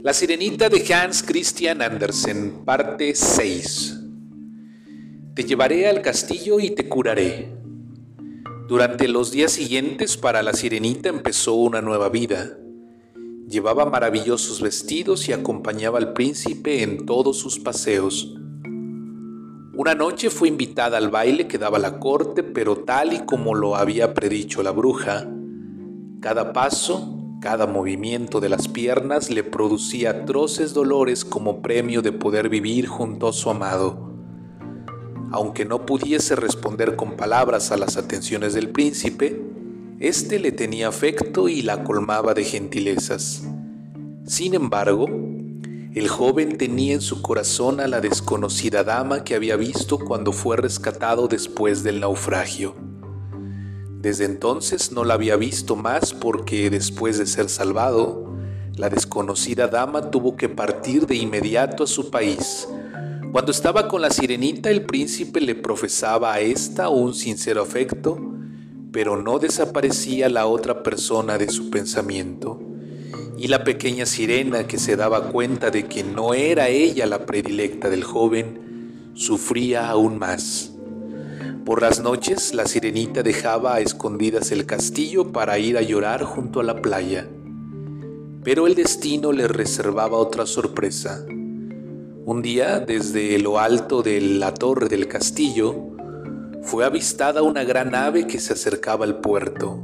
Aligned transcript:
La 0.00 0.12
Sirenita 0.12 0.68
de 0.68 0.94
Hans 0.94 1.24
Christian 1.24 1.82
Andersen, 1.82 2.64
parte 2.64 3.16
6. 3.16 3.98
Te 5.34 5.42
llevaré 5.42 5.88
al 5.88 6.02
castillo 6.02 6.60
y 6.60 6.70
te 6.70 6.88
curaré. 6.88 7.52
Durante 8.68 9.08
los 9.08 9.32
días 9.32 9.50
siguientes 9.50 10.16
para 10.16 10.44
la 10.44 10.52
Sirenita 10.52 11.08
empezó 11.08 11.54
una 11.54 11.82
nueva 11.82 12.10
vida. 12.10 12.56
Llevaba 13.48 13.86
maravillosos 13.86 14.62
vestidos 14.62 15.28
y 15.28 15.32
acompañaba 15.32 15.98
al 15.98 16.12
príncipe 16.12 16.84
en 16.84 17.04
todos 17.04 17.36
sus 17.36 17.58
paseos. 17.58 18.36
Una 19.74 19.96
noche 19.96 20.30
fue 20.30 20.46
invitada 20.46 20.96
al 20.96 21.10
baile 21.10 21.48
que 21.48 21.58
daba 21.58 21.80
la 21.80 21.98
corte, 21.98 22.44
pero 22.44 22.76
tal 22.76 23.14
y 23.14 23.24
como 23.26 23.56
lo 23.56 23.74
había 23.74 24.14
predicho 24.14 24.62
la 24.62 24.70
bruja, 24.70 25.28
cada 26.20 26.52
paso 26.52 27.17
cada 27.40 27.66
movimiento 27.66 28.40
de 28.40 28.48
las 28.48 28.66
piernas 28.66 29.30
le 29.30 29.44
producía 29.44 30.10
atroces 30.10 30.74
dolores 30.74 31.24
como 31.24 31.62
premio 31.62 32.02
de 32.02 32.10
poder 32.10 32.48
vivir 32.48 32.88
junto 32.88 33.28
a 33.28 33.32
su 33.32 33.48
amado. 33.48 34.12
Aunque 35.30 35.64
no 35.64 35.86
pudiese 35.86 36.34
responder 36.34 36.96
con 36.96 37.16
palabras 37.16 37.70
a 37.70 37.76
las 37.76 37.96
atenciones 37.96 38.54
del 38.54 38.70
príncipe, 38.70 39.40
éste 40.00 40.40
le 40.40 40.52
tenía 40.52 40.88
afecto 40.88 41.48
y 41.48 41.62
la 41.62 41.84
colmaba 41.84 42.34
de 42.34 42.44
gentilezas. 42.44 43.44
Sin 44.24 44.54
embargo, 44.54 45.06
el 45.94 46.08
joven 46.08 46.58
tenía 46.58 46.94
en 46.94 47.00
su 47.00 47.22
corazón 47.22 47.78
a 47.80 47.86
la 47.86 48.00
desconocida 48.00 48.84
dama 48.84 49.22
que 49.22 49.34
había 49.34 49.56
visto 49.56 49.98
cuando 49.98 50.32
fue 50.32 50.56
rescatado 50.56 51.28
después 51.28 51.82
del 51.82 52.00
naufragio. 52.00 52.87
Desde 54.00 54.26
entonces 54.26 54.92
no 54.92 55.02
la 55.02 55.14
había 55.14 55.34
visto 55.34 55.74
más 55.74 56.14
porque 56.14 56.70
después 56.70 57.18
de 57.18 57.26
ser 57.26 57.48
salvado, 57.48 58.32
la 58.76 58.88
desconocida 58.90 59.66
dama 59.66 60.12
tuvo 60.12 60.36
que 60.36 60.48
partir 60.48 61.08
de 61.08 61.16
inmediato 61.16 61.82
a 61.82 61.86
su 61.88 62.08
país. 62.08 62.68
Cuando 63.32 63.50
estaba 63.50 63.88
con 63.88 64.00
la 64.00 64.10
sirenita, 64.10 64.70
el 64.70 64.82
príncipe 64.82 65.40
le 65.40 65.56
profesaba 65.56 66.32
a 66.32 66.38
ésta 66.38 66.88
un 66.90 67.12
sincero 67.12 67.60
afecto, 67.60 68.16
pero 68.92 69.20
no 69.20 69.40
desaparecía 69.40 70.28
la 70.28 70.46
otra 70.46 70.84
persona 70.84 71.36
de 71.36 71.50
su 71.50 71.68
pensamiento. 71.68 72.62
Y 73.36 73.48
la 73.48 73.64
pequeña 73.64 74.06
sirena, 74.06 74.68
que 74.68 74.78
se 74.78 74.94
daba 74.94 75.32
cuenta 75.32 75.70
de 75.70 75.86
que 75.86 76.04
no 76.04 76.34
era 76.34 76.68
ella 76.68 77.04
la 77.06 77.26
predilecta 77.26 77.90
del 77.90 78.04
joven, 78.04 79.12
sufría 79.14 79.90
aún 79.90 80.18
más. 80.18 80.77
Por 81.68 81.82
las 81.82 82.00
noches 82.00 82.54
la 82.54 82.64
sirenita 82.64 83.22
dejaba 83.22 83.74
a 83.74 83.80
escondidas 83.80 84.52
el 84.52 84.64
castillo 84.64 85.32
para 85.32 85.58
ir 85.58 85.76
a 85.76 85.82
llorar 85.82 86.24
junto 86.24 86.60
a 86.60 86.64
la 86.64 86.80
playa. 86.80 87.28
Pero 88.42 88.66
el 88.66 88.74
destino 88.74 89.32
le 89.32 89.46
reservaba 89.48 90.16
otra 90.16 90.46
sorpresa. 90.46 91.26
Un 92.24 92.40
día, 92.40 92.80
desde 92.80 93.38
lo 93.38 93.58
alto 93.58 94.02
de 94.02 94.18
la 94.18 94.54
torre 94.54 94.88
del 94.88 95.08
castillo, 95.08 95.76
fue 96.62 96.86
avistada 96.86 97.42
una 97.42 97.64
gran 97.64 97.94
ave 97.94 98.26
que 98.26 98.40
se 98.40 98.54
acercaba 98.54 99.04
al 99.04 99.20
puerto, 99.20 99.78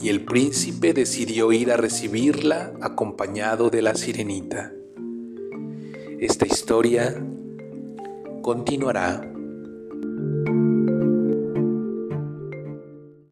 y 0.00 0.08
el 0.08 0.24
príncipe 0.24 0.94
decidió 0.94 1.50
ir 1.50 1.72
a 1.72 1.76
recibirla 1.76 2.74
acompañado 2.80 3.70
de 3.70 3.82
la 3.82 3.96
sirenita. 3.96 4.70
Esta 6.20 6.46
historia 6.46 7.20
continuará 8.42 9.31